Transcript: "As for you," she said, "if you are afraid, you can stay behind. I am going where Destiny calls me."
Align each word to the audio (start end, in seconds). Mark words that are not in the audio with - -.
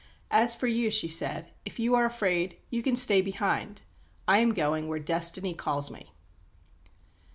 "As 0.31 0.55
for 0.55 0.65
you," 0.65 0.89
she 0.89 1.07
said, 1.07 1.51
"if 1.63 1.77
you 1.77 1.93
are 1.93 2.05
afraid, 2.05 2.57
you 2.71 2.81
can 2.81 2.95
stay 2.95 3.21
behind. 3.21 3.83
I 4.27 4.39
am 4.39 4.51
going 4.55 4.87
where 4.87 4.97
Destiny 4.97 5.53
calls 5.53 5.91
me." 5.91 6.09